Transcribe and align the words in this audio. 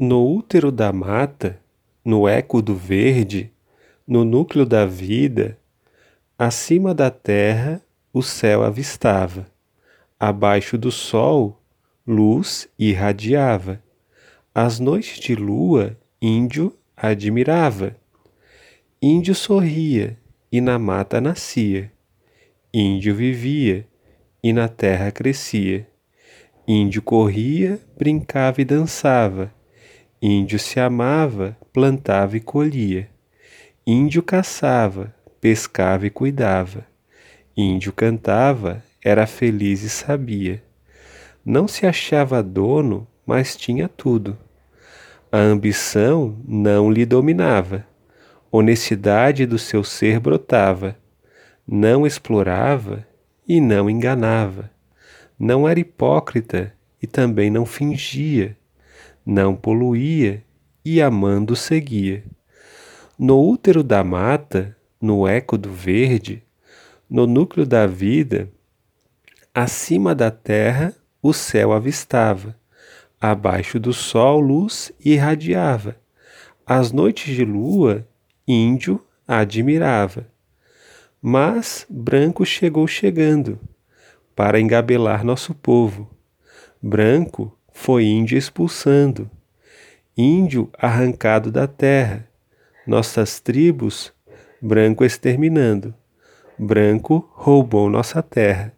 No 0.00 0.24
útero 0.32 0.70
da 0.70 0.92
mata, 0.92 1.60
no 2.04 2.28
eco 2.28 2.62
do 2.62 2.72
verde, 2.72 3.52
no 4.06 4.24
núcleo 4.24 4.64
da 4.64 4.86
vida, 4.86 5.58
acima 6.38 6.94
da 6.94 7.10
terra 7.10 7.82
o 8.12 8.22
céu 8.22 8.62
avistava, 8.62 9.44
abaixo 10.16 10.78
do 10.78 10.92
sol 10.92 11.60
luz 12.06 12.68
irradiava. 12.78 13.82
As 14.54 14.78
noites 14.78 15.18
de 15.18 15.34
lua, 15.34 15.98
índio 16.22 16.72
admirava. 16.96 17.96
Índio 19.02 19.34
sorria 19.34 20.16
e 20.52 20.60
na 20.60 20.78
mata 20.78 21.20
nascia. 21.20 21.92
Índio 22.72 23.16
vivia 23.16 23.84
e 24.44 24.52
na 24.52 24.68
terra 24.68 25.10
crescia. 25.10 25.88
Índio 26.68 27.02
corria, 27.02 27.80
brincava 27.98 28.60
e 28.60 28.64
dançava 28.64 29.57
Índio 30.20 30.58
se 30.58 30.80
amava, 30.80 31.56
plantava 31.72 32.36
e 32.36 32.40
colhia. 32.40 33.08
Índio 33.86 34.20
caçava, 34.20 35.14
pescava 35.40 36.08
e 36.08 36.10
cuidava. 36.10 36.84
Índio 37.56 37.92
cantava, 37.92 38.82
era 39.00 39.28
feliz 39.28 39.84
e 39.84 39.88
sabia. 39.88 40.60
Não 41.44 41.68
se 41.68 41.86
achava 41.86 42.42
dono, 42.42 43.06
mas 43.24 43.54
tinha 43.54 43.86
tudo. 43.86 44.36
A 45.30 45.38
ambição 45.38 46.36
não 46.44 46.90
lhe 46.90 47.06
dominava. 47.06 47.86
Honestidade 48.50 49.46
do 49.46 49.56
seu 49.56 49.84
ser 49.84 50.18
brotava. 50.18 50.96
Não 51.64 52.04
explorava 52.04 53.06
e 53.46 53.60
não 53.60 53.88
enganava. 53.88 54.68
Não 55.38 55.68
era 55.68 55.78
hipócrita 55.78 56.74
e 57.00 57.06
também 57.06 57.50
não 57.50 57.64
fingia 57.64 58.56
não 59.28 59.54
poluía 59.54 60.42
e 60.82 61.02
amando 61.02 61.54
seguia. 61.54 62.24
No 63.18 63.46
útero 63.46 63.82
da 63.82 64.02
mata, 64.02 64.74
no 64.98 65.28
eco 65.28 65.58
do 65.58 65.70
verde, 65.70 66.42
no 67.10 67.26
núcleo 67.26 67.66
da 67.66 67.86
vida, 67.86 68.50
acima 69.54 70.14
da 70.14 70.30
terra 70.30 70.94
o 71.20 71.34
céu 71.34 71.74
avistava, 71.74 72.56
abaixo 73.20 73.78
do 73.78 73.92
sol 73.92 74.40
luz 74.40 74.90
irradiava. 75.04 75.96
As 76.64 76.90
noites 76.90 77.36
de 77.36 77.44
lua, 77.44 78.08
índio 78.46 79.04
admirava. 79.26 80.26
Mas 81.20 81.84
branco 81.86 82.46
chegou 82.46 82.86
chegando 82.86 83.60
para 84.34 84.58
engabelar 84.58 85.22
nosso 85.22 85.54
povo. 85.54 86.08
Branco 86.80 87.57
foi 87.80 88.04
índio 88.04 88.36
expulsando, 88.36 89.30
índio 90.16 90.68
arrancado 90.76 91.50
da 91.50 91.68
terra, 91.68 92.28
nossas 92.84 93.38
tribos, 93.38 94.12
branco 94.60 95.04
exterminando, 95.04 95.94
branco 96.58 97.30
roubou 97.32 97.88
nossa 97.88 98.20
terra. 98.20 98.74